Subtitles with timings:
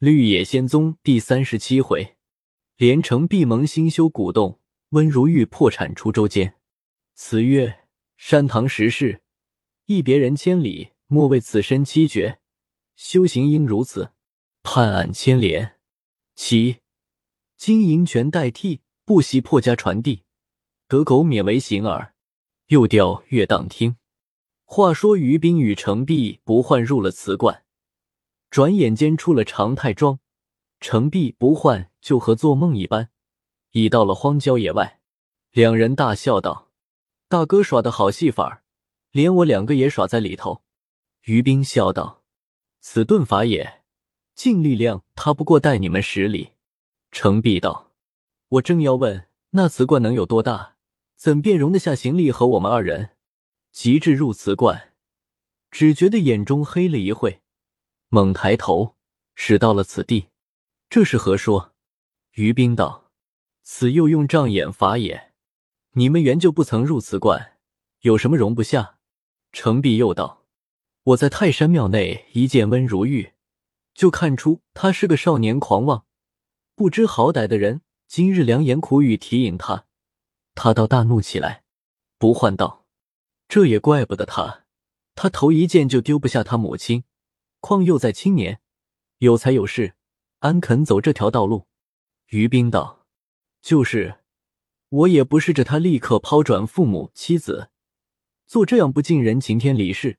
[0.00, 2.16] 绿野仙踪第三十七回，
[2.78, 4.58] 连城闭门新修古洞，
[4.92, 6.54] 温如玉破产出州间。
[7.14, 7.80] 词曰：
[8.16, 9.20] 山堂十事，
[9.84, 12.38] 一别人千里，莫为此身凄绝。
[12.96, 14.12] 修行应如此，
[14.62, 15.76] 判案牵连。
[16.34, 16.78] 其
[17.58, 20.22] 金银权代替，不惜破家传递，
[20.88, 22.14] 得狗免为形耳。
[22.68, 23.96] 又调乐当听。
[24.64, 27.64] 话说于冰与程璧不换入了瓷罐。
[28.50, 30.18] 转眼间出了长泰庄，
[30.80, 33.10] 程璧不换就和做梦一般，
[33.70, 35.00] 已到了荒郊野外。
[35.52, 36.68] 两人大笑道
[37.28, 38.64] ：“大哥耍的好戏法，
[39.12, 40.62] 连我两个也耍在里头。”
[41.26, 42.24] 于冰笑道
[42.80, 43.82] ：“此遁法也，
[44.34, 46.54] 尽力量，他不过带你们十里。”
[47.12, 47.92] 程璧道
[48.48, 50.74] ：“我正要问，那瓷罐能有多大？
[51.14, 53.10] 怎便容得下行李和我们二人？”
[53.70, 54.94] 及至入瓷罐，
[55.70, 57.42] 只觉得眼中黑了一会。
[58.12, 58.96] 猛抬头，
[59.36, 60.30] 使到了此地，
[60.88, 61.74] 这是何说？
[62.32, 63.12] 于冰道
[63.62, 65.32] ：“此又用障眼法也。
[65.92, 67.58] 你们原就不曾入此观，
[68.00, 68.98] 有什么容不下？”
[69.52, 70.44] 程璧又道
[71.04, 73.34] ：“我在泰山庙内一见温如玉，
[73.94, 76.04] 就看出他是个少年狂妄、
[76.74, 77.82] 不知好歹的人。
[78.08, 79.86] 今日良言苦语提引他，
[80.56, 81.62] 他倒大怒起来。
[82.18, 82.86] 不换道，
[83.46, 84.64] 这也怪不得他，
[85.14, 87.04] 他头一见就丢不下他母亲。”
[87.60, 88.60] 况又在青年，
[89.18, 89.94] 有才有势，
[90.38, 91.66] 安肯走这条道路？
[92.28, 93.06] 于冰道
[93.60, 94.20] ：“就是，
[94.88, 97.70] 我也不是着他立刻抛转父母妻子，
[98.46, 100.18] 做这样不近人情天理事，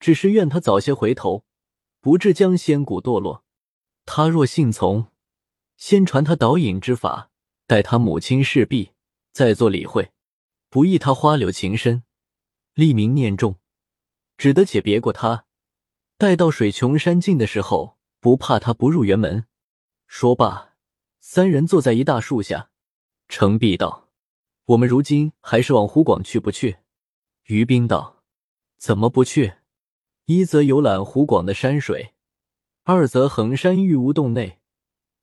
[0.00, 1.44] 只是愿他早些回头，
[2.00, 3.44] 不至将仙骨堕落。
[4.06, 5.08] 他若信从，
[5.76, 7.30] 先传他导引之法，
[7.66, 8.92] 待他母亲事毕，
[9.32, 10.12] 再做理会。
[10.70, 12.02] 不意他花柳情深，
[12.74, 13.58] 立名念重，
[14.38, 15.44] 只得且别过他。”
[16.22, 19.46] 待到水穷山尽的时候，不怕他不入园门。
[20.06, 20.76] 说罢，
[21.18, 22.70] 三人坐在一大树下。
[23.28, 24.08] 程璧道
[24.66, 26.76] ：“我们如今还是往湖广去不去？”
[27.50, 28.22] 于冰道
[28.78, 29.54] ：“怎么不去？
[30.26, 32.14] 一则游览湖广的山水，
[32.84, 34.60] 二则衡山玉无洞内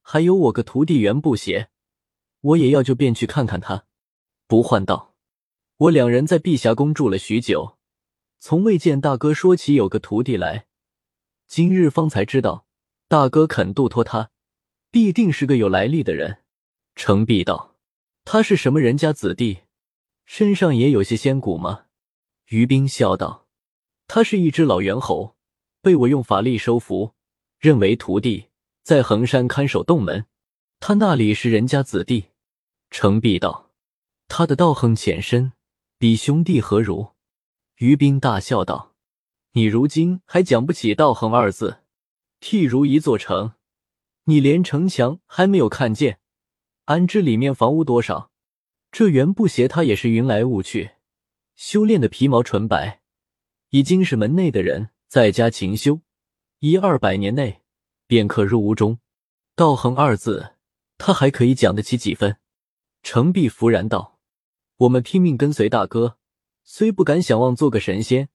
[0.01, 1.69] 还有我个徒弟袁不邪，
[2.41, 3.85] 我也要就便去看看他。”
[4.47, 5.15] 不换道
[5.87, 7.77] ：“我两人在碧霞宫住了许久，
[8.41, 10.65] 从未见大哥说起有个徒弟来。”
[11.49, 12.67] 今日方才知道，
[13.07, 14.29] 大哥肯度托他，
[14.91, 16.43] 必定是个有来历的人。
[16.95, 17.75] 程璧道
[18.23, 19.61] ：“他是什么人家子弟？
[20.25, 21.85] 身上也有些仙骨吗？”
[22.49, 23.47] 于冰笑道
[24.07, 25.35] ：“他是一只老猿猴，
[25.81, 27.15] 被我用法力收服，
[27.57, 28.49] 认为徒弟，
[28.83, 30.27] 在衡山看守洞门。
[30.79, 32.25] 他那里是人家子弟？”
[32.91, 33.71] 程璧道
[34.29, 35.53] ：“他的道行浅深，
[35.97, 37.13] 比兄弟何如？”
[37.77, 38.88] 于冰大笑道。
[39.53, 41.79] 你如今还讲不起“道恒”二字，
[42.39, 43.53] 譬如一座城，
[44.25, 46.19] 你连城墙还没有看见，
[46.85, 48.29] 安知里面房屋多少？
[48.91, 50.91] 这袁不邪他也是云来雾去，
[51.55, 53.01] 修炼的皮毛纯白，
[53.69, 56.01] 已经是门内的人，在家勤修，
[56.59, 57.63] 一二百年内
[58.05, 58.99] 便可入屋中。
[59.55, 60.53] 道恒二字，
[60.99, 62.37] 他还可以讲得起几分？
[63.01, 64.19] 程璧弗然道
[64.77, 66.17] ：“我们拼命跟随大哥，
[66.63, 68.29] 虽不敢想望做个神仙。”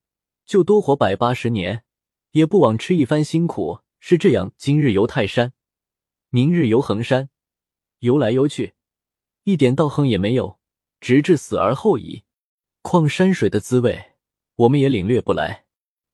[0.47, 1.85] 就多活百八十年，
[2.33, 3.81] 也不枉吃一番辛苦。
[3.99, 5.55] 是这样，今日游泰山，
[6.29, 7.31] 明日游衡山，
[8.01, 8.75] 游来游去，
[9.45, 10.59] 一点道行也没有，
[11.01, 12.25] 直至死而后已。
[12.83, 14.13] 况山水的滋味，
[14.57, 15.65] 我们也领略不来。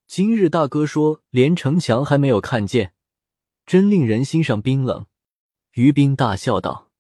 [0.06, 2.94] 今日大哥说连城墙还没有看见，
[3.66, 5.06] 真令人心上冰冷。
[5.72, 6.92] 于冰大笑道：“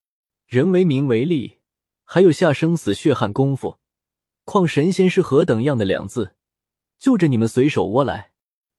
[0.48, 1.58] 人为名为利，
[2.02, 3.78] 还有下生死血汗功夫，
[4.44, 6.34] 况神仙是何等样的两字？”
[7.00, 8.32] 就着你们随手窝来，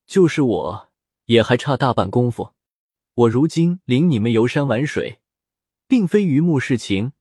[0.05, 0.89] 就是我
[1.25, 2.53] 也还差大半功夫。
[3.15, 5.19] 我如今领你们游山玩水，
[5.87, 7.13] 并非榆木事情，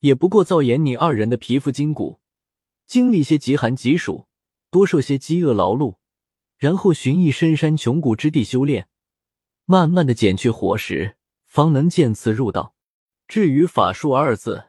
[0.00, 2.20] 也不过造演你二人的皮肤筋骨，
[2.86, 4.26] 经历些极寒极暑，
[4.70, 5.96] 多受些饥饿劳碌，
[6.58, 8.88] 然后寻一深山穷谷之地修炼，
[9.64, 12.74] 慢慢的减去伙食，方能渐次入道。
[13.26, 14.66] 至于法术二字，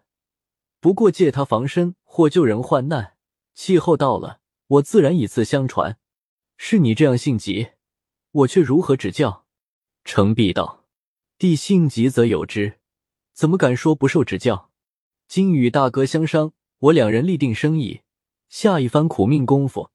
[0.79, 3.17] 不过借他防身或救人患难，
[3.53, 4.39] 气候到了。
[4.73, 5.99] 我自然以次相传，
[6.57, 7.73] 是你这样性急，
[8.31, 9.45] 我却如何指教？
[10.03, 10.85] 程璧道
[11.37, 12.79] ：“弟性急则有之，
[13.33, 14.71] 怎么敢说不受指教？
[15.27, 18.01] 今与大哥相商，我两人立定生意，
[18.49, 19.91] 下一番苦命功夫。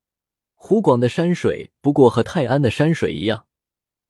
[0.55, 3.47] 湖广的山水不过和泰安的山水一样，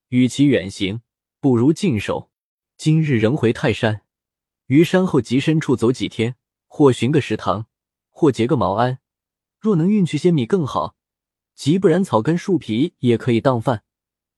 [0.09, 1.01] 与其远行，
[1.41, 2.31] 不如近守。
[2.77, 4.03] 今日仍回泰山，
[4.67, 6.37] 于山后极深处走几天，
[6.67, 7.67] 或寻个石塘，
[8.11, 8.99] 或结个茅庵。”
[9.59, 10.97] 若能运去些米更好，
[11.55, 13.85] 即不然草根树皮也可以当饭，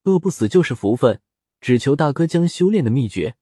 [0.05, 1.20] 饿不死就是福分。
[1.61, 3.37] 只求大哥将修炼的秘诀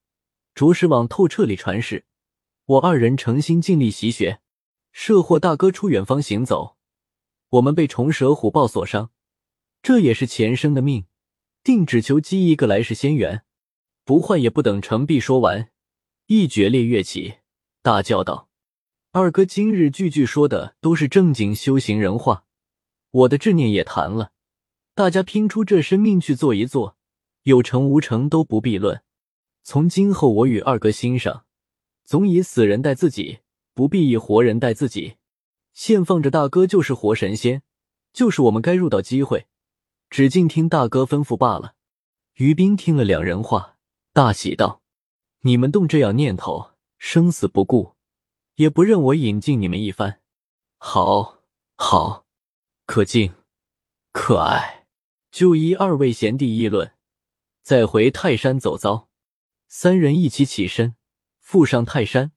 [0.53, 2.05] 着实往透彻里传示。
[2.65, 4.41] 我二人诚心尽力习学，
[4.91, 6.77] 设获大哥出远方行走，
[7.51, 9.13] 我们被虫蛇虎豹所伤，
[9.83, 11.07] 这也是前生的命，
[11.63, 13.45] 定只求积一个来世仙缘，
[14.05, 15.71] 不坏也不等程璧说完，
[16.27, 17.37] 一决裂跃起，
[17.83, 18.48] 大叫道
[19.11, 22.45] ：“二哥今日句句说的都是正经修行人话，
[23.11, 24.33] 我的执念也谈了，
[24.95, 26.99] 大家拼出这生命去做一做，
[27.45, 29.03] 有成无成都不必论，
[29.63, 31.47] 从今后我与二哥心上。”
[32.05, 33.39] 总以死人待自己，
[33.73, 35.17] 不必以活人待自己。
[35.73, 37.63] 现放着大哥就是活神仙，
[38.13, 39.47] 就是我们该入道机会，
[40.11, 41.75] 只尽听大哥吩咐罢了。
[42.35, 43.77] 于斌听了两人话，
[44.13, 44.83] 大喜道
[45.45, 47.95] ：“你们动这样念头，生死不顾，
[48.59, 50.21] 也不认我引进你们一番。
[50.79, 51.43] 好，
[51.77, 52.27] 好，
[52.87, 53.33] 可敬，
[54.13, 54.87] 可爱。”
[55.31, 56.93] 就依二位贤弟议论，
[57.63, 59.09] 再回泰山走遭。
[59.69, 60.97] 三人一起起身。
[61.39, 62.33] 赴上泰山，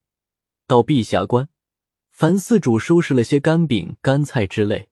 [0.67, 1.49] 到碧霞关，
[2.11, 4.89] 樊寺主收拾了些干饼、干菜之类，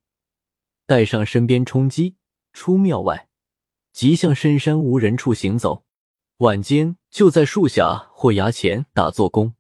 [0.86, 2.16] 带上身边充饥，
[2.52, 3.30] 出庙外，
[3.94, 5.86] 即向深山无人处行走。
[6.38, 9.54] 晚间就在树下或崖前打坐功，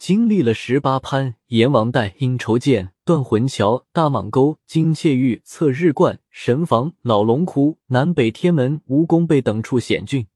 [0.00, 10.26] 经历了十八攀、阎王带、阴愁涧、断魂桥、大蟒沟、金切玉、侧日观、神房、老龙窟、南北天门、蜈蚣背等处险峻，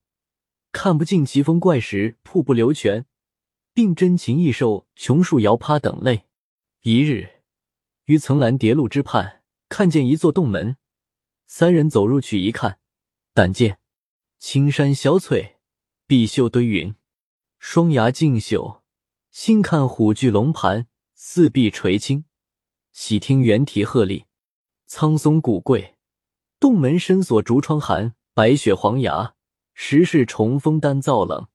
[0.71, 3.07] 看不尽奇峰怪石、瀑布流泉。
[3.73, 6.27] 并珍禽异兽、琼树摇趴等类。
[6.83, 7.41] 一日，
[8.05, 10.77] 于层峦叠路之畔，看见一座洞门，
[11.47, 12.79] 三人走入去一看，
[13.33, 13.79] 但见
[14.39, 15.57] 青山小翠，
[16.07, 16.95] 碧秀堆云，
[17.59, 18.84] 双崖竞秀；
[19.35, 22.23] 新看虎踞龙盘，四壁垂青；
[22.93, 24.27] 喜听猿啼鹤唳，
[24.87, 25.97] 苍松古桂。
[26.61, 29.35] 洞门深锁竹窗寒，白雪黄崖，
[29.75, 31.49] 石室重封丹灶冷，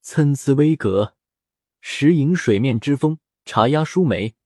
[0.00, 1.16] 参差微阁。
[1.80, 4.36] 石迎水面之风，茶压疏梅，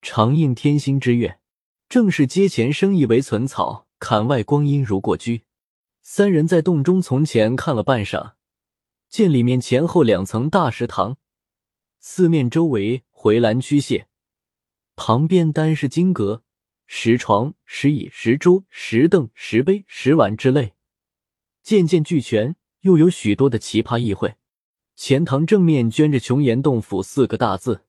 [0.00, 1.40] 长映天心之月。
[1.88, 5.42] 正是阶前生意为存草，槛外光阴如过居。
[6.00, 8.34] 三人在洞中从前看了半晌，
[9.08, 11.16] 见里面前后两层大石堂，
[12.06, 14.04] 四面周围回栏曲榭，
[14.94, 16.42] 旁边单是金阁、
[16.86, 20.74] 石床、石椅、石桌、石凳、石碑、石碗之类，
[21.62, 24.34] 件件俱全，又有许多的奇葩异会。
[24.94, 27.86] 前堂正面镌着“琼岩洞府”四个大字。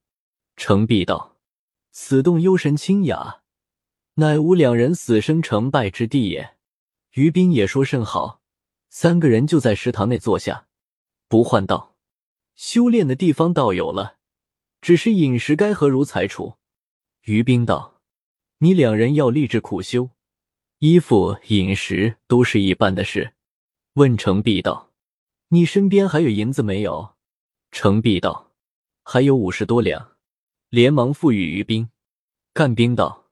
[0.56, 1.36] 程璧道
[1.92, 3.42] ：“此洞幽神清雅，
[4.14, 6.56] 乃吾两人死生成败之地也。”
[7.16, 8.42] 于斌也说甚好。
[8.90, 10.68] 三个人就在食堂内坐下。
[11.28, 11.95] 不换道
[12.56, 14.18] ：“修炼的地方倒有了，
[14.82, 16.56] 只是饮食该何如才处？”
[17.24, 18.02] 于斌道
[18.60, 20.12] ：“你两人要立志苦修，
[20.80, 23.34] 衣服饮食都是一般的事。”
[23.96, 24.92] 问程璧道。
[25.50, 27.16] 你身边还有银子没有？
[27.72, 28.52] 程璧道
[29.06, 30.18] ：“还有五十多两。”
[30.70, 31.90] 连忙付与于兵。
[32.52, 33.30] 干兵道：“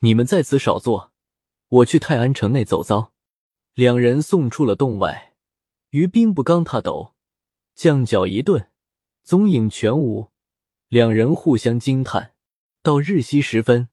[0.00, 1.12] 你们在此少坐，
[1.68, 3.12] 我去泰安城内走遭。”
[3.74, 5.34] 两人送出了洞外。
[5.90, 7.15] 于兵不刚踏斗，
[7.76, 8.70] 将脚一顿，
[9.22, 10.30] 踪影全无。
[10.88, 12.32] 两人互相惊叹。
[12.82, 13.90] 到日西时分，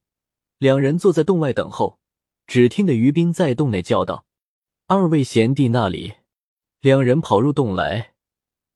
[0.57, 1.99] 两人坐在洞外等候。
[2.47, 4.25] 只听得于兵在洞内叫道
[4.87, 6.13] ：“二位贤弟那里？”
[6.79, 8.13] 两人跑入洞来，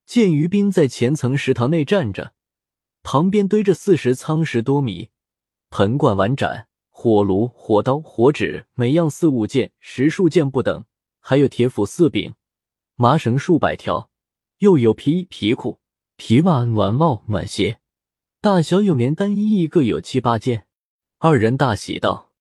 [0.04, 2.34] 见于斌在前层食堂内站着，
[3.02, 5.08] 旁边堆着四十仓石多米，
[5.70, 10.84] 盆罐碗盏、火炉、火刀、火纸，每样四五件，十数件不等，
[11.20, 12.34] 还有铁斧四柄，
[12.96, 14.10] 麻绳数百条，
[14.58, 15.78] 又有皮衣、皮裤、
[16.16, 17.78] 皮袜、暖帽、暖鞋，
[18.40, 20.66] 大小有棉单衣一各有七八件。
[21.18, 22.32] 二人大喜道：“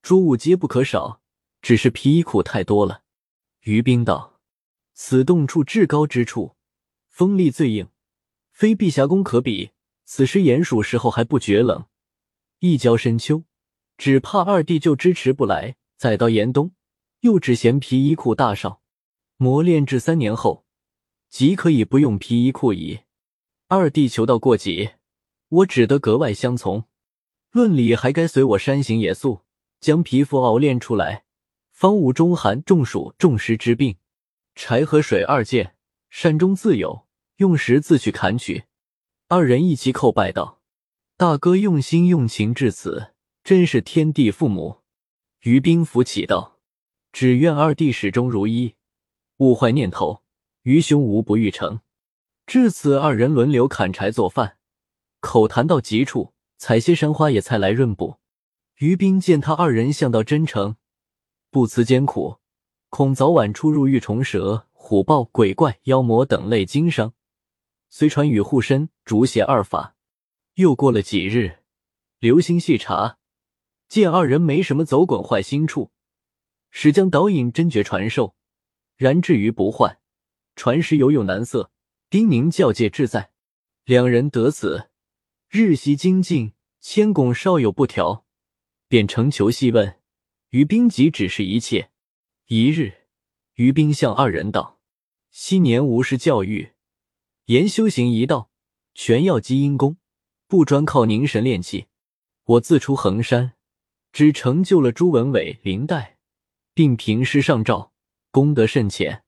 [0.00, 1.20] 诸物皆不可少，
[1.60, 3.02] 只是皮衣裤太多了。”
[3.62, 4.40] 于冰道。
[4.92, 6.54] 此洞处至高之处，
[7.08, 7.88] 风力最硬，
[8.52, 9.72] 非碧霞宫可比。
[10.04, 11.86] 此时炎暑时候还不觉冷，
[12.60, 13.42] 一交深秋，
[13.96, 15.74] 只怕二弟就支持不来。
[15.96, 16.70] 再到严冬，
[17.20, 18.80] 又只嫌皮衣裤大少。
[19.36, 20.63] 磨练至三年后，
[21.34, 23.00] 即可以不用皮衣裤矣。
[23.66, 24.90] 二弟求道过急，
[25.48, 26.84] 我只得格外相从。
[27.50, 29.40] 论理还该随我山行野宿，
[29.80, 31.24] 将皮肤熬炼出来，
[31.72, 33.96] 方无中寒、中暑、中湿之病。
[34.54, 35.74] 柴和水二件，
[36.08, 37.04] 山中自有，
[37.38, 38.66] 用时自去砍取。
[39.26, 40.62] 二人一齐叩拜道
[41.18, 43.12] ：“大哥用心用情至此，
[43.42, 44.82] 真是天地父母。”
[45.42, 46.60] 于冰扶起道
[47.10, 48.76] ：“只愿二弟始终如一，
[49.38, 50.22] 勿坏念头。
[50.64, 51.80] 于兄无不欲成。”
[52.46, 54.58] 至此，二人轮流砍柴做饭，
[55.20, 58.18] 口谈到极处，采些山花野菜来润补。
[58.78, 60.76] 于冰见他二人向道真诚，
[61.50, 62.38] 不辞艰苦。
[62.90, 67.14] 恐早晚出入遇虫蛇、虎豹、鬼怪、妖魔等类经商，
[67.88, 69.96] 遂传与护身、竹邪二法。
[70.54, 71.60] 又过了几日，
[72.18, 73.16] 刘星细查，
[73.88, 75.90] 见二人没什么走滚坏心处，
[76.70, 78.36] 始将导引真诀传授，
[78.96, 79.98] 然至于不坏，
[80.56, 81.70] 传时犹有难色，
[82.10, 83.30] 叮咛教诫志在。
[83.84, 84.90] 两人得此，
[85.48, 88.24] 日夕精进，千拱稍有不调，
[88.88, 90.00] 便成求细问。
[90.50, 91.90] 于冰即指示一切。
[92.46, 92.92] 一日，
[93.54, 94.80] 于冰向二人道
[95.30, 96.72] ：“昔年无师教育，
[97.46, 98.50] 言修行一道，
[98.94, 99.96] 全要基因功。”
[100.46, 101.86] 不专靠凝神炼气，
[102.44, 103.54] 我自出衡山，
[104.12, 106.18] 只成就了朱文伟、林黛，
[106.74, 107.92] 并平师上照，
[108.30, 109.23] 功德甚浅。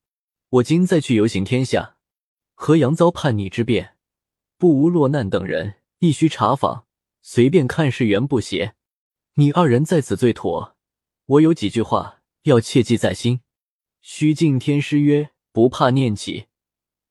[0.56, 1.96] 我今再去游行天下，
[2.54, 3.96] 河阳遭叛逆之变，
[4.56, 6.86] 不无落难等人，亦需查访，
[7.20, 8.74] 随便看是缘不邪。
[9.34, 10.76] 你二人在此最妥。
[11.26, 13.40] 我有几句话要切记在心：
[14.00, 16.46] 须敬天师曰：不怕念起，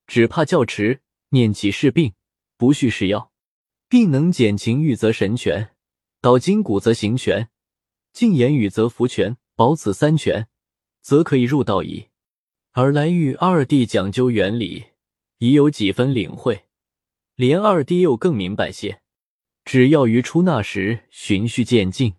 [0.07, 2.13] 只怕教迟；念起是病，
[2.57, 3.31] 不续是药。
[3.87, 5.75] 病能减情欲则神权，
[6.19, 7.49] 导筋骨则形权，
[8.11, 9.37] 静言语则福权。
[9.55, 10.47] 保此三权，
[11.01, 12.09] 则可以入道矣。
[12.77, 14.87] 而来遇二弟讲究原理，
[15.37, 16.65] 已有几分领会，
[17.35, 19.01] 连二弟又更明白些。
[19.63, 22.15] 只要于出纳时循序渐进，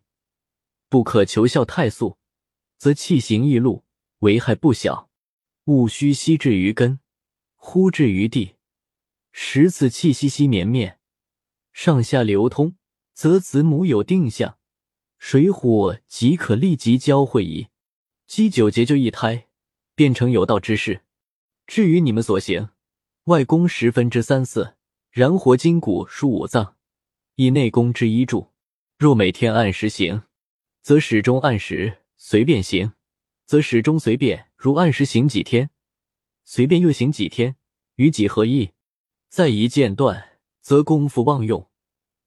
[0.89, 2.17] 不可求效太速，
[2.79, 3.85] 则气行易露，
[4.21, 5.11] 危害不小。
[5.67, 7.01] 勿须息至于根，
[7.57, 8.55] 呼至于地，
[9.33, 10.99] 十次气息息绵绵。
[11.75, 12.77] 上下流通，
[13.13, 14.57] 则子母有定向，
[15.19, 17.69] 水火即可立即交汇矣。
[18.27, 19.46] 积九节就一胎，
[19.97, 21.03] 变成有道之事。
[21.67, 22.69] 至于你们所行，
[23.25, 24.77] 外功十分之三四，
[25.11, 26.77] 燃活筋骨，疏五脏，
[27.35, 28.53] 以内功之一助。
[28.97, 30.23] 若每天按时行，
[30.81, 32.93] 则始终按时；随便行，
[33.45, 34.47] 则始终随便。
[34.57, 35.71] 如按时行几天，
[36.45, 37.57] 随便又行几天，
[37.97, 38.71] 与己何异？
[39.29, 40.35] 再一间断。
[40.67, 41.71] 则功夫忘用，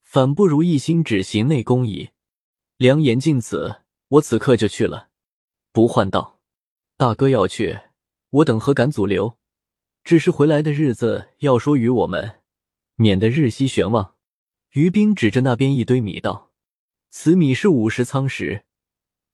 [0.01, 2.11] 反不如一心只行内功矣。
[2.77, 5.09] 良言尽此，我此刻就去了。
[5.73, 6.38] 不换道，
[6.99, 7.79] 大哥要去，
[8.29, 9.37] 我等何敢阻留？
[10.03, 12.41] 只是回来的日子要说与我们，
[12.95, 14.15] 免得日夕悬望。
[14.71, 16.51] 于斌指着那边一堆米道
[17.09, 18.65] ：“此米是五十仓石，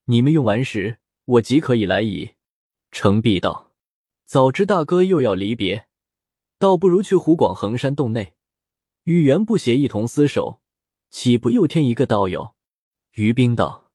[0.03, 2.36] 你们用完时，我即可以来矣。”
[2.93, 3.74] 程璧道
[4.27, 5.88] ：“早知大哥又要离别，
[6.60, 8.36] 倒不如去湖广衡山洞内。”
[9.05, 10.62] 与袁不邪一同厮守，
[11.10, 12.53] 岂不又添一个道友？
[13.13, 13.89] 于冰道：“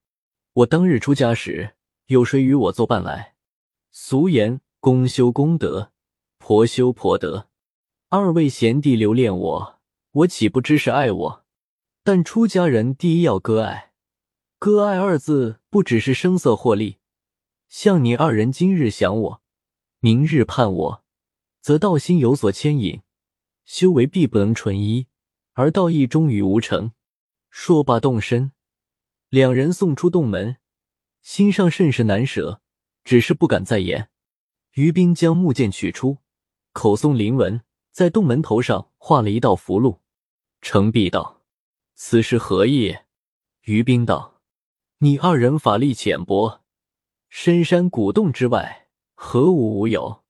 [0.54, 3.29] 我当日出家时，有谁与我作伴来？
[3.92, 5.90] 俗言公修公德，
[6.38, 7.48] 婆修婆德。
[8.08, 9.80] 二位贤弟留恋我，
[10.12, 11.44] 我岂不知是爱我？
[12.04, 13.92] 但出家人第一要割爱，
[14.60, 16.98] 割爱二字不只是声色获利。
[17.68, 19.42] 像你二人今日想我，
[19.98, 21.04] 明日盼我，
[21.60, 23.02] 则道心有所牵引。”
[23.66, 25.08] 修为必不能纯一，
[25.52, 26.92] 而道义终于无成。
[27.50, 28.52] 说罢动身，
[29.28, 30.58] 两人送出洞门，
[31.22, 32.60] 心上甚是难舍，
[33.04, 34.08] 只是不敢再言。
[34.74, 36.18] 于冰将木剑取出，
[36.72, 37.60] 口诵灵文，
[37.92, 39.98] 在洞门头上画了一道符箓。
[40.60, 41.42] 程璧道
[41.94, 42.96] ：“此是何意？”
[43.64, 44.40] 于冰道
[44.98, 46.60] ：“你二人法力浅薄，
[47.28, 50.22] 深山古洞之外，何无无有？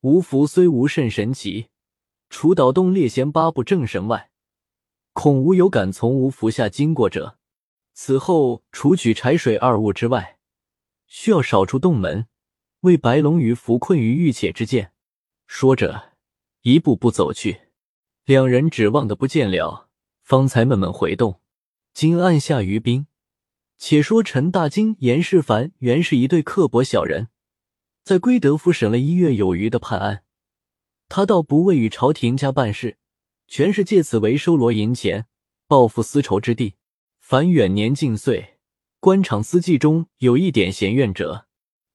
[0.00, 1.68] 无符虽无甚神奇。”
[2.30, 4.30] 除岛洞列仙八部正神外，
[5.12, 7.36] 恐无有敢从无符下经过者。
[7.92, 10.38] 此后除取柴水二物之外，
[11.14, 12.26] 需要少出洞门，
[12.80, 14.92] 为白龙鱼伏困于玉且之见。
[15.46, 16.14] 说着，
[16.62, 17.68] 一步步走去。
[18.24, 19.90] 两人指望的不见了，
[20.22, 21.42] 方才闷闷回动。
[21.92, 23.06] 今按下于冰，
[23.76, 27.28] 且说陈大金、严世蕃原是一对刻薄小人，
[28.02, 30.24] 在归德府审了一月有余的判案。
[31.10, 32.96] 他倒不为与朝廷家办事，
[33.46, 35.26] 全是借此为收罗银钱、
[35.66, 36.76] 报复私仇之地。
[37.18, 38.51] 凡远年近岁，
[39.04, 41.48] 官场司纪中有一点嫌怨者，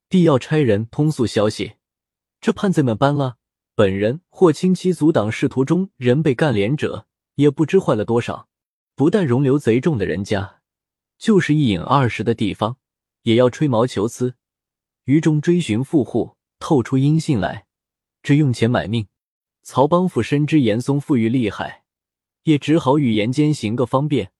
[0.09, 1.75] 必要差人通诉消息。
[2.41, 3.37] 这叛贼们搬了，
[3.75, 8.49] 本人或亲戚阻挡仕途中人被干连者，也不知坏了多少。
[8.93, 10.59] 不但容留贼众的人家，
[11.17, 12.75] 就是一饮二食的地方，
[13.21, 14.35] 也要吹毛求疵，
[15.05, 17.67] 于中追寻富户，透出音信来。
[18.21, 19.07] 只用钱买命，
[19.63, 21.85] 曹帮府深知严嵩富裕厉害，
[22.43, 24.33] 也只好与严监行个方便，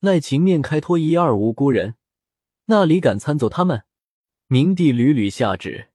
[0.00, 1.96] 赖情面开脱一二无辜人，
[2.66, 3.84] 那里敢参走他们？
[4.46, 5.88] 明帝屡屡下旨，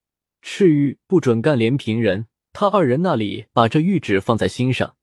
[0.44, 2.28] 敕谕不准干连平人。
[2.52, 4.96] 他二人那里把这谕旨放在心上，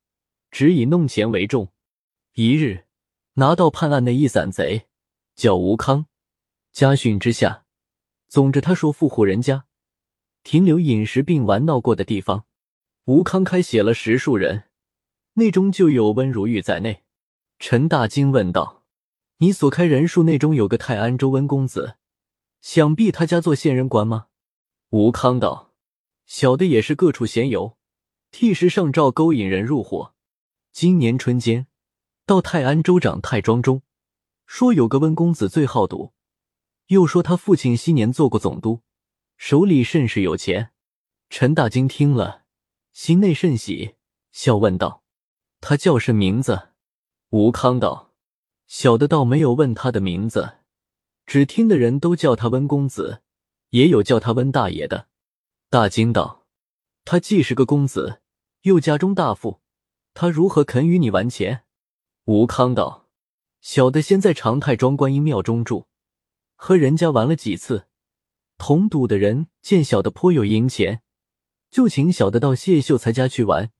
[0.50, 1.72] 只以弄钱为重。
[2.34, 2.86] 一日
[3.34, 4.86] 拿到判案那一散贼，
[5.34, 6.06] 叫吴康，
[6.72, 7.64] 家训之下，
[8.28, 9.64] 总之他说富户人家。
[10.42, 12.44] 停留饮食并玩闹过的地方。
[13.06, 14.64] 吴康开写了十数人，
[15.34, 17.04] 内中就有温如玉在内。
[17.58, 18.75] 陈大惊问道
[19.38, 21.96] ：“你所开人数内中有个泰安州温公子，
[22.62, 24.28] 想必他家做县人官吗？”
[24.90, 25.74] 吴康道
[26.24, 27.76] ：“小的也是各处闲游，
[28.30, 30.14] 替时上诏勾引人入伙。
[30.72, 31.66] 今年春间，
[32.24, 33.82] 到泰安州长泰庄中，
[34.46, 36.12] 说有个温公子最好赌，
[36.86, 38.80] 又说他父亲昔年做过总督，
[39.36, 40.70] 手里甚是有钱。”
[41.28, 42.44] 陈大惊听了，
[42.92, 43.96] 心内甚喜，
[44.30, 45.02] 笑问道
[45.60, 46.68] ：“他叫甚名字？”
[47.30, 48.05] 吴康道
[48.66, 50.58] ：“小的倒没有问他的名字，
[51.24, 53.22] 只听的人都叫他温公子，
[53.70, 55.08] 也有叫他温大爷的。”
[55.70, 56.46] 大惊道
[57.04, 58.20] ：“他既是个公子，
[58.62, 59.60] 又家中大富，
[60.14, 61.64] 他如何肯与你玩钱？”
[62.26, 63.08] 吴康道
[63.60, 65.86] ：“小的先在长泰庄观音庙中住，
[66.56, 67.86] 和人家玩了几次，
[68.58, 71.02] 同赌的人见小的颇有赢钱，
[71.70, 73.70] 就请小的到谢秀才家去玩，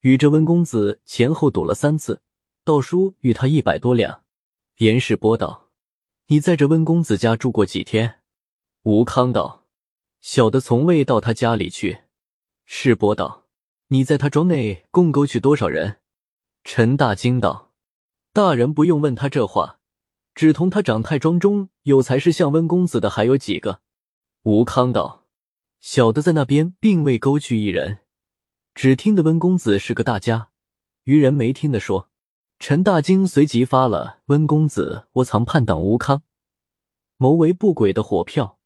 [0.00, 2.22] 与这温公子前后赌了三次。”
[2.64, 4.23] 道叔与他一百多两。
[4.78, 5.70] 严世波道
[6.26, 8.22] ：“你在这温公子家住过几天？”
[8.82, 9.66] 吴康道
[10.20, 12.00] ：“小的从未到他家里去。”
[12.66, 13.46] 世波道
[13.88, 16.00] ：“你在他庄内共勾去多少人？”
[16.64, 17.72] 陈大惊道
[18.32, 19.78] ：“大人不用问他这话，
[20.34, 23.80] 只同他长太庄中有才是像温公子的还有几个？”
[24.42, 25.26] 吴康道
[25.78, 28.00] ：“小的在那边并未勾去一人，
[28.74, 30.50] 只听得温公子是个大家，
[31.04, 32.10] 愚人没听的说。”
[32.58, 36.22] 陈大惊随即发了温公子窝藏叛党吴康，
[37.16, 38.58] 谋为不轨的火票，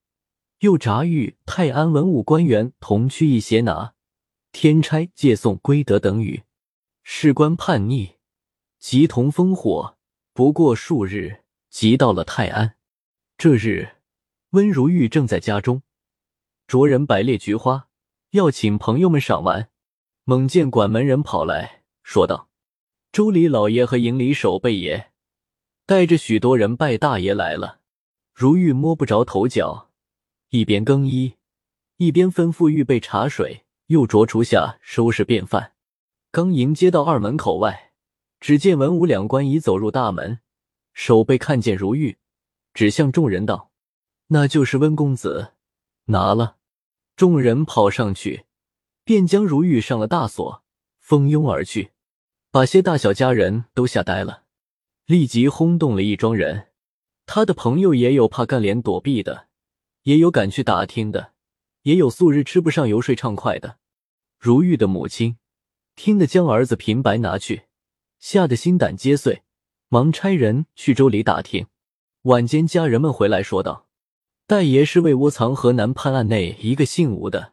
[0.61, 3.95] 又札谕泰安文武官员同去一协拿，
[4.53, 6.45] 天差借送归德等语。
[7.03, 8.17] 事关叛逆，
[8.79, 9.97] 即同烽火。
[10.33, 12.77] 不过数日，即到了泰安。
[13.37, 13.97] 这日，
[14.51, 15.83] 温如玉正在家中，
[16.69, 17.89] 着人摆列菊花，
[18.31, 19.71] 要请朋友们赏玩。
[20.25, 22.48] 猛见管门人跑来说道。
[23.19, 25.11] 周礼老爷和营里守备爷
[25.87, 27.81] 带着许多人拜大爷来了。
[28.33, 29.91] 如玉摸不着头脚，
[30.51, 31.35] 一边更衣，
[31.97, 35.73] 一边吩咐预备茶水，又着厨下收拾便饭。
[36.31, 37.91] 刚迎接到二门口外，
[38.39, 40.39] 只见文武两官已走入大门。
[40.93, 42.19] 守备看见如玉，
[42.73, 43.73] 指向众人道
[44.31, 45.55] ：“那就是温公子，
[46.05, 46.59] 拿了。”
[47.19, 48.45] 众人跑上去，
[49.03, 50.63] 便将如玉上了大锁，
[51.01, 51.91] 蜂拥而去。
[52.51, 54.45] 把些大小家人都吓呆了，
[55.05, 56.69] 立即轰动了一庄人。
[57.27, 59.49] 他的朋友也有怕干连躲避的，
[60.05, 61.35] 也有赶去打听的，
[61.83, 63.77] 也有素日吃不上油睡畅快的。
[64.39, 65.37] 如玉的母亲
[65.95, 67.65] 听得将儿子平白拿去，
[68.19, 69.43] 吓得心胆皆碎，
[69.89, 71.67] 忙差人去州里打听。
[72.23, 73.89] 晚间家人们回来说道
[74.49, 77.53] ：“大爷是为窝藏河南判案内一个姓吴的，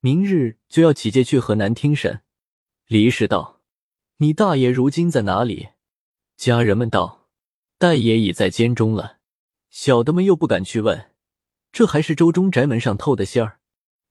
[0.00, 2.22] 明日就要起解去河南听审。”
[2.88, 3.53] 李氏道。
[4.24, 5.68] 你大爷如今在哪里？
[6.38, 7.28] 家人们道
[7.76, 9.18] ：“大爷已在监中了。”
[9.68, 11.10] 小的们又不敢去问，
[11.70, 13.60] 这还是周中宅门上透的信儿。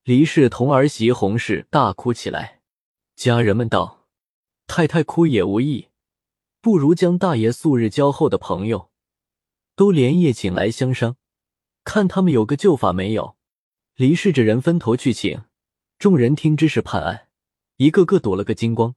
[0.03, 2.61] 黎氏同儿媳洪氏大哭起来。
[3.15, 4.05] 家人们道
[4.67, 5.87] ：“太太哭也无益，
[6.61, 8.91] 不如将大爷素日交厚的朋友
[9.75, 11.15] 都连夜请来相商，
[11.83, 13.35] 看他们有个救法没有。”
[13.97, 15.41] 黎氏这人分头去请，
[15.97, 17.29] 众人听知是判案，
[17.77, 18.93] 一个个躲了个精光。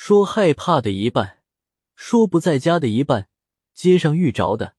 [0.00, 1.42] 说害怕的一半，
[1.96, 3.28] 说不在家的一半，
[3.74, 4.76] 街上遇着的，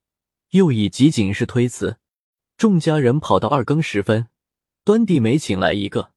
[0.51, 1.97] 又以急警示推辞。
[2.55, 4.29] 众家人跑到二更时分，
[4.85, 6.13] 端地没请来一个。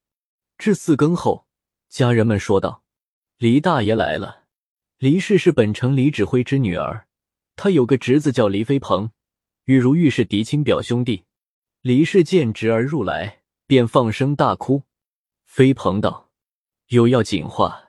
[0.56, 1.48] 至四更后，
[1.88, 2.84] 家人们说道
[3.38, 4.44] ：“黎大爷来了。”
[4.98, 7.08] 黎氏是本城李指挥之女儿，
[7.56, 9.10] 她有个侄子叫黎飞鹏，
[9.64, 11.24] 与如玉是嫡亲表兄弟。
[11.80, 14.84] 黎氏见侄儿入来，便放声大哭。
[15.44, 16.30] 飞鹏道
[16.86, 17.80] ：“有要紧话。”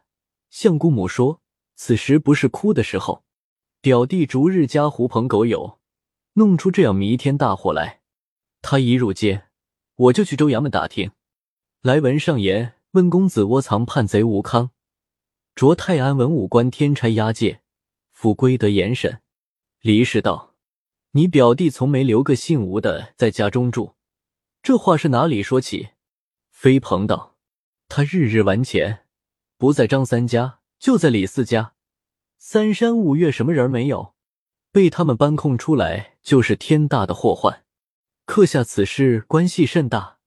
[0.54, 1.42] 向姑母说
[1.74, 3.24] ：“此时不是哭的时候。
[3.82, 5.80] 表弟逐日家狐朋狗友，
[6.34, 8.02] 弄出这样弥天大祸来。
[8.62, 9.50] 他一入监，
[9.96, 11.12] 我就去州衙门打听，
[11.82, 14.70] 来文上言温公子窝藏叛贼吴康，
[15.56, 17.62] 着泰安文武官天差押解，
[18.12, 19.22] 赴归德严审。”
[19.82, 20.54] 李氏道
[21.14, 23.96] ：“你表弟从没留个姓吴的在家中住，
[24.62, 25.90] 这话是哪里说起？”
[26.54, 27.38] 飞鹏道
[27.90, 29.00] ：“他日日玩钱。”
[29.64, 31.76] 不在张三家，就在李四家。
[32.38, 34.14] 三山五岳什么人没有？
[34.74, 37.64] 被他们搬空出来，就是天大的祸患。
[38.26, 40.18] 刻下此事关系甚大。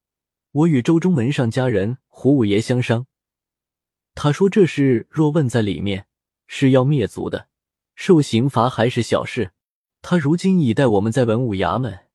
[0.52, 3.04] 我与周中门上家人胡五爷相商，
[4.14, 6.06] 他说这事若问在里面，
[6.46, 7.48] 是要灭族的，
[7.94, 9.50] 受刑罚还是小事。
[10.00, 12.06] 他如今已带我们在文武衙门，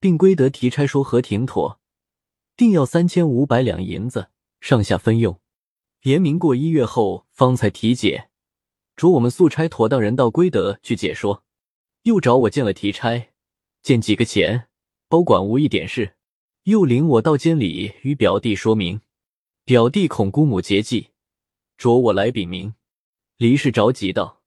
[0.00, 1.78] 并归得提差说和挺妥，
[2.56, 4.28] 定要三千五百两银子，
[4.62, 5.38] 上下分用。
[6.04, 8.28] 严明过一月后方才提解，
[8.94, 11.44] 着我们速差妥当人到归德去解说。
[12.02, 13.30] 又找我见了提差，
[13.80, 14.68] 见几个钱，
[15.08, 16.16] 保管无一点事。
[16.64, 19.00] 又领我到监里与表弟说明，
[19.64, 21.08] 表弟恐姑母节忌，
[21.78, 22.74] 着我来禀明。
[23.38, 24.42] 黎氏着急道：“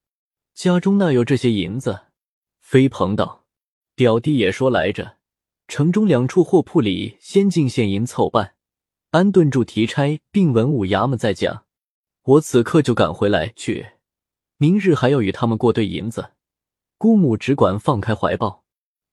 [0.53, 2.01] 家中哪有这些银子？”
[2.61, 3.45] 飞鹏道
[3.95, 5.17] ：“表弟也说来着，
[5.67, 8.53] 城中两处货铺里先进现银凑办，
[9.11, 11.65] 安顿住提差，并文武衙门再讲。
[12.23, 13.93] 我此刻就赶回来去，
[14.57, 16.33] 明日还要与他们过对银子。
[16.97, 18.65] 姑母只管放开怀抱。”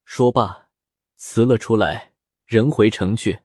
[0.03, 0.67] 说罢，
[1.15, 2.11] 辞了出来。
[2.45, 3.39] 人回城去，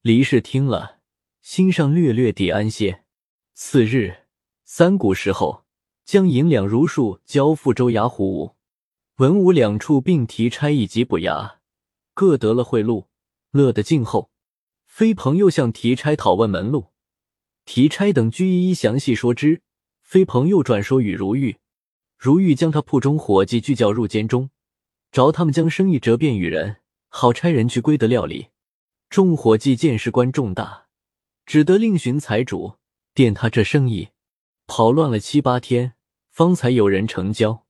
[0.00, 1.00] 黎氏听了，
[1.42, 3.04] 心上略略地安些。
[3.52, 4.24] 次日
[4.64, 5.64] 三鼓时候，
[6.06, 8.54] 将银两如数交付州衙胡武、
[9.16, 11.56] 文武两处，并提差一级补衙，
[12.14, 13.04] 各得了贿赂，
[13.50, 14.30] 乐得静候。
[14.98, 16.88] 飞鹏又向提差讨问门路，
[17.64, 19.62] 提差等俱一一详细说之。
[20.02, 21.58] 飞鹏又转说与如玉，
[22.18, 24.50] 如玉将他铺中伙计俱叫入监中，
[25.12, 26.78] 着他们将生意折变与人。
[27.10, 28.48] 好差人去归德料理，
[29.08, 30.88] 众伙计见事关重大，
[31.46, 32.74] 只得另寻财主
[33.14, 34.08] 垫他这生意，
[34.66, 35.92] 跑乱了七八天，
[36.32, 37.64] 方才有人成交。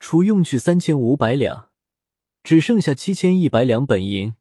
[0.00, 1.68] 除用去三千五百两，
[2.42, 4.32] 只剩下七千一百两本银。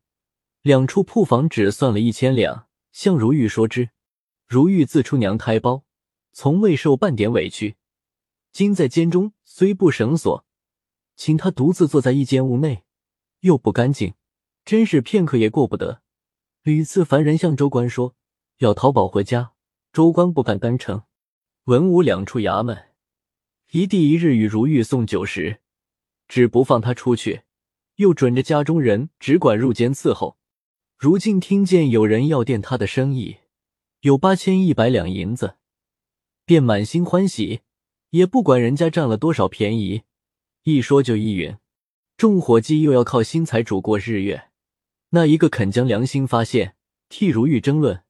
[0.64, 3.90] 两处铺房只算了一千两，向如玉说之。
[4.48, 5.86] 如玉自出娘胎包，
[6.34, 7.78] 从未受半点委屈。
[8.52, 10.46] 今在监中虽不绳索，
[11.16, 12.84] 请他独自坐在一间屋内，
[13.40, 14.14] 又不干净。
[14.64, 16.04] 真是片刻也过不得，
[16.62, 18.16] 屡次烦人向州官说
[18.58, 19.54] 要逃跑回家，
[19.92, 21.02] 州官不敢单承。
[21.64, 22.92] 文武两处衙门
[23.72, 25.62] 一地一日与如玉送酒食，
[26.28, 27.42] 只不放他出去，
[27.96, 30.38] 又准着家中人只管入监伺候。
[31.02, 33.38] 如今听见有人要垫他的生意，
[34.02, 35.56] 有八千一百两银子，
[36.46, 37.62] 便满心欢喜，
[38.12, 40.04] 也不管人家占了多少便宜，
[40.62, 41.58] 一说就一允。
[42.18, 44.50] 众伙计又要靠新财主过日月。
[45.10, 46.76] 那一个肯将良心发现，
[47.10, 48.04] 替如玉争论，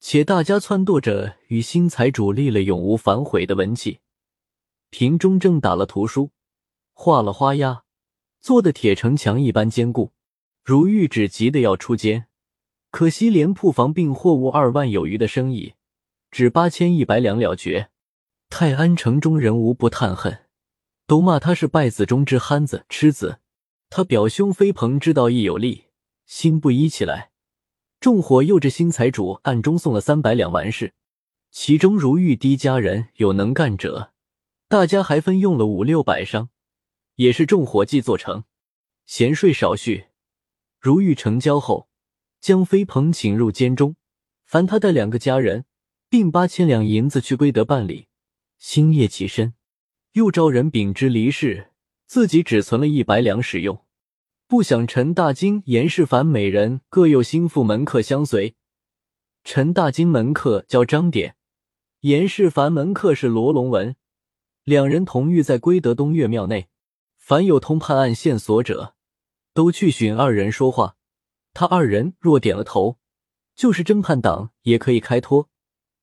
[0.00, 3.98] 且大家撺掇着与新财主立了永无反悔的文契。
[4.88, 6.30] 瓶中正打了图书，
[6.94, 7.82] 画了花押，
[8.40, 10.12] 做的铁城墙一般坚固。
[10.64, 12.28] 如玉只急得要出监，
[12.90, 15.74] 可惜连铺房并货物二万有余的生意，
[16.30, 17.90] 只八千一百两了结。
[18.48, 20.46] 泰安城中人无不叹恨，
[21.06, 23.38] 都骂他是败子中之憨子痴子。
[23.88, 25.86] 他表兄飞鹏知道亦有利。
[26.26, 27.32] 心不依起来，
[27.98, 30.94] 众伙诱着新财主暗中送了三百两完事。
[31.50, 34.12] 其中如玉滴家人有能干者，
[34.68, 36.50] 大家还分用了五六百商，
[37.16, 38.44] 也是众伙计做成。
[39.06, 40.06] 闲税少叙。
[40.78, 41.89] 如玉成交后，
[42.40, 43.96] 将飞鹏请入监中，
[44.44, 45.66] 凡他带两个家人，
[46.08, 48.08] 并八千两银子去归德办理。
[48.58, 49.54] 星夜起身，
[50.12, 51.70] 又召人禀知离世，
[52.06, 53.84] 自己只存了一百两使用。
[54.46, 58.56] 不想陈大金、严世蕃每人各有心腹门客相随。
[59.44, 61.36] 陈大金门客叫张典，
[62.00, 63.94] 严世蕃门客是罗龙文，
[64.64, 66.68] 两人同寓在归德东岳庙内。
[67.16, 68.96] 凡有通判案线索者，
[69.54, 70.96] 都去寻二人说话。
[71.52, 72.98] 他二人若点了头，
[73.54, 75.48] 就是侦判党也可以开脱。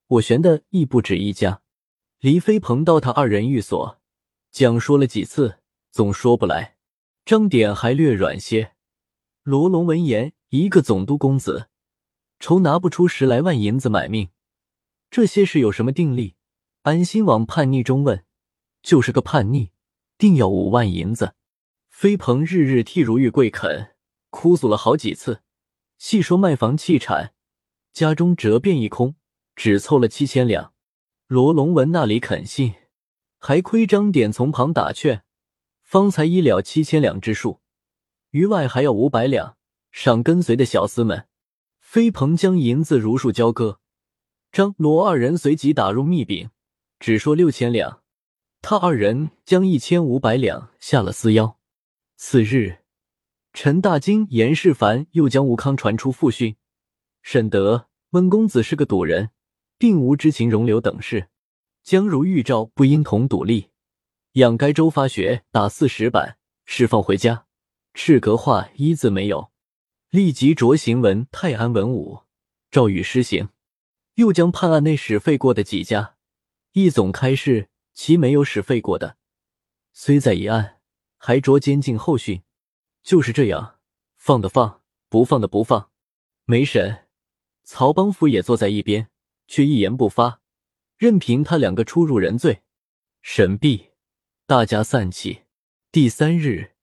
[0.07, 1.61] 我悬的亦不止一家。
[2.19, 3.99] 黎飞鹏到他二人寓所，
[4.51, 5.59] 讲说了几次，
[5.91, 6.77] 总说不来。
[7.25, 8.73] 张典还略软些。
[9.43, 11.69] 罗龙闻言，一个总督公子，
[12.39, 14.29] 愁拿不出十来万银子买命。
[15.09, 16.35] 这些事有什么定力？
[16.83, 18.23] 安心往叛逆中问，
[18.81, 19.71] 就是个叛逆，
[20.17, 21.33] 定要五万银子。
[21.89, 23.95] 飞鹏日日替如玉跪恳，
[24.29, 25.41] 哭诉了好几次，
[25.97, 27.33] 细说卖房弃产，
[27.93, 29.15] 家中折变一空，
[29.55, 30.73] 只凑了七千两。
[31.27, 32.73] 罗龙文那里肯信，
[33.37, 35.23] 还亏张典从旁打劝。
[35.81, 37.61] 方才医了七千两之数，
[38.31, 39.57] 余外还要五百两
[39.91, 41.27] 赏跟随的小厮们。
[41.79, 43.79] 飞鹏将银子如数交割，
[44.51, 46.49] 张罗二人随即打入密禀，
[46.99, 48.01] 只说六千两。
[48.61, 51.57] 他二人将一千五百两下了私腰。
[52.17, 52.79] 次日，
[53.59, 56.55] 陈大惊、严世蕃又将吴康传出复讯，
[57.23, 59.31] 沈德温公子是个赌人，
[59.79, 61.29] 并无知情容留等事，
[61.81, 63.71] 将如玉照不应同赌力。
[64.33, 67.47] 养该州发学打四十板，释放回家。
[67.95, 69.51] 赤格话一字没有，
[70.11, 72.19] 立即着行文泰安文武，
[72.69, 73.49] 诏予施行。
[74.13, 76.17] 又将判案内使废过的几家，
[76.73, 79.17] 一总开示，其没有使废过的，
[79.93, 80.77] 虽在一案，
[81.17, 82.43] 还着监禁后讯。
[83.07, 83.79] 就是这样，
[84.17, 85.91] 放的放，不放的不放。
[86.43, 87.07] 没审，
[87.63, 89.07] 曹邦夫也坐在一边，
[89.47, 90.41] 却一言不发，
[90.97, 92.63] 任凭他两个出入人罪。
[93.21, 93.91] 审毕，
[94.45, 95.43] 大家散去。
[95.89, 96.73] 第三日，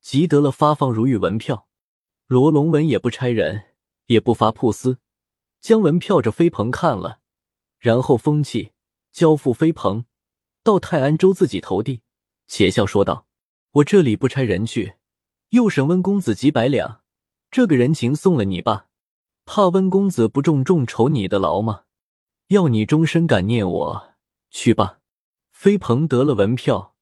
[0.00, 1.68] 集得了发放如玉文票。
[2.28, 3.74] 罗龙文也不差人，
[4.06, 5.00] 也不发铺司，
[5.60, 7.20] 将文票着飞鹏看了，
[7.78, 8.72] 然后封契，
[9.12, 10.06] 交付飞鹏，
[10.62, 12.00] 到泰安州自己投递，
[12.46, 13.26] 且笑说道
[13.72, 14.94] ：“我这里不差人去，
[15.54, 17.00] 又审温公子几百两，
[17.48, 18.88] 这个人情送了你吧。
[19.44, 21.84] 怕温公子不重重酬你的劳吗？
[22.48, 24.14] 要你终身感念我，
[24.50, 24.98] 去吧。”
[25.54, 26.96] 飞鹏得了文票，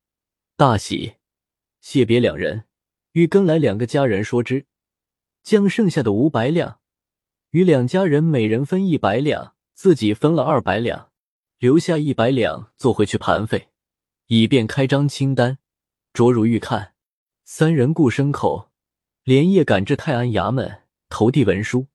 [0.54, 1.14] 大喜，
[1.80, 2.64] 谢别两人，
[3.12, 4.66] 欲跟来两个家人说之。
[5.42, 6.78] 将剩下的五百两
[7.52, 11.10] 与两家人每人分一百两，自己分了二百两，
[11.58, 13.70] 留下一百两做回去盘费，
[14.26, 15.56] 以便开张清单。
[16.12, 16.91] 卓如玉看，
[17.54, 18.70] 三人雇牲口，
[19.24, 21.88] 连夜赶至泰安衙门投递文书。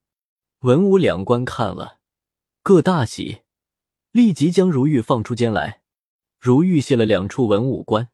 [0.60, 1.98] 文武两官看了，
[2.62, 3.40] 各大喜，
[4.12, 5.82] 立即将如玉放出监来。
[6.38, 8.10] 如玉谢了两处文武官，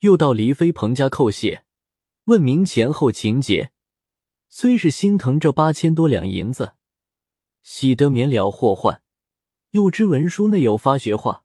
[0.00, 1.64] 又到黎飞鹏家叩谢，
[2.24, 3.72] 问明前后情节。
[4.50, 6.74] 虽是心疼这八千多两银子，
[7.62, 9.00] 喜得免了祸患，
[9.70, 11.44] 又知文书内有发学话，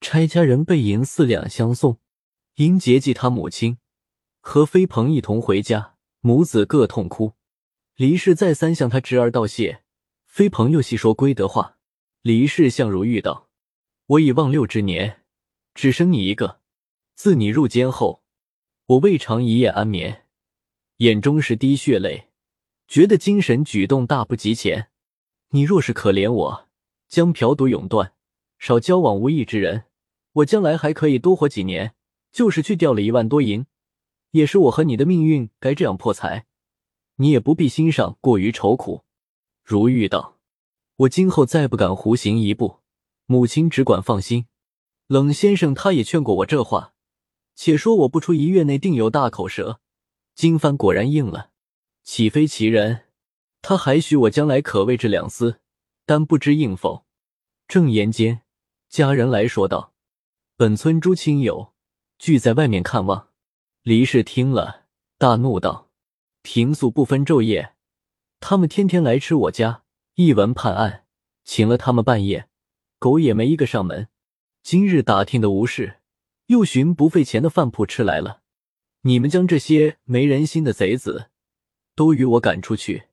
[0.00, 2.00] 差家人备银四两相送。
[2.56, 3.78] 因结记他母亲，
[4.40, 7.34] 和飞鹏一同回家，母子各痛哭。
[7.96, 9.82] 李氏再三向他侄儿道谢，
[10.24, 11.76] 飞鹏又细说归德话。
[12.22, 13.48] 李氏向如玉道
[14.06, 15.22] ：“我已望六之年，
[15.74, 16.60] 只生你一个。
[17.14, 18.22] 自你入监后，
[18.86, 20.26] 我未尝一夜安眠，
[20.98, 22.28] 眼中是滴血泪。”
[22.88, 24.88] 觉得精神举动大不及前，
[25.50, 26.68] 你若是可怜我，
[27.06, 28.14] 将嫖赌永断，
[28.58, 29.84] 少交往无益之人，
[30.32, 31.94] 我将来还可以多活几年。
[32.30, 33.66] 就是去掉了一万多银，
[34.30, 36.46] 也是我和你的命运该这样破财，
[37.16, 39.04] 你也不必心上过于愁苦。
[39.64, 40.38] 如玉道
[40.96, 42.80] ：“我今后再不敢胡行一步，
[43.26, 44.46] 母亲只管放心。
[45.06, 46.92] 冷先生他也劝过我这话，
[47.54, 49.80] 且说我不出一月内定有大口舌。
[50.34, 51.50] 金帆果然应了。”
[52.04, 53.06] 岂非其人？
[53.60, 55.60] 他还许我将来可为之两思，
[56.06, 57.04] 但不知应否。
[57.66, 58.42] 正言间，
[58.88, 59.92] 家人来说道
[60.56, 61.74] ：“本村诸亲友
[62.18, 63.28] 聚在外面看望。”
[63.88, 64.84] 黎氏听了，
[65.16, 65.88] 大怒道
[66.44, 67.72] ：“平素不分昼夜，
[68.38, 69.82] 他们天天来吃我家，
[70.16, 71.06] 一闻判案，
[71.42, 72.50] 请了他们半夜，
[72.98, 74.08] 狗也没一个上门。
[74.62, 76.00] 今日打听的无事，
[76.48, 78.42] 又寻不费钱的饭铺吃来了。
[79.04, 81.30] 你们将这些没人心的贼子！”
[81.96, 83.04] 都与我赶出去，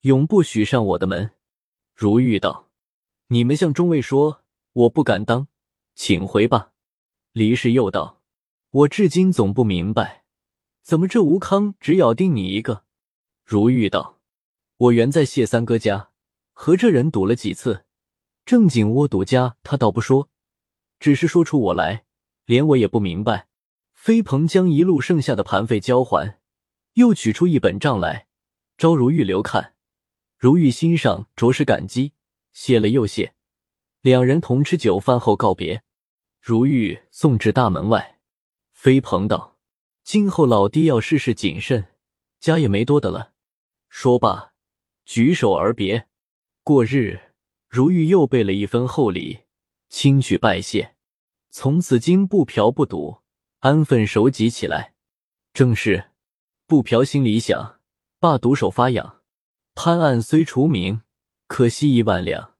[0.00, 1.30] 永不许上我的门。
[1.94, 2.70] 如玉道
[3.30, 4.42] ：“你们向中尉说，
[4.72, 5.46] 我不敢当，
[5.94, 6.72] 请回吧。”
[7.30, 8.20] 黎氏又道
[8.70, 10.23] ：“我至今总不明白，
[10.84, 12.84] 怎么这吴康只咬定你一个？”
[13.44, 14.20] 如玉道
[14.76, 16.10] ：“我原在谢三哥家
[16.52, 17.86] 和这人赌了几次，
[18.44, 20.28] 正经窝赌家他倒不说，
[21.00, 22.04] 只是说出我来，
[22.44, 23.48] 连我也不明白。”
[23.92, 26.38] 飞鹏将一路剩下的盘费交还，
[26.92, 28.26] 又取出一本账来。
[28.76, 29.74] 招如玉留看，
[30.36, 32.12] 如玉心上着实感激，
[32.52, 33.34] 谢了又谢。
[34.02, 35.82] 两人同吃酒饭后告别，
[36.38, 38.20] 如玉送至大门外。
[38.72, 39.53] 飞鹏道
[40.04, 41.86] ：“今后老弟要事事谨慎，
[42.38, 43.32] 家也没多的了。”
[43.88, 44.52] 说罢，
[45.04, 46.06] 举手而别。
[46.62, 47.32] 过日，
[47.68, 49.40] 如玉又备了一份厚礼，
[49.88, 50.94] 轻举拜谢。
[51.50, 53.18] 从此今不嫖不赌，
[53.60, 54.94] 安分守己起来。
[55.52, 56.10] 正是
[56.66, 57.80] 不嫖心里想。
[58.18, 59.22] 罢毒手发痒，
[59.74, 61.02] 潘案虽除名，
[61.46, 62.53] 可惜一万两。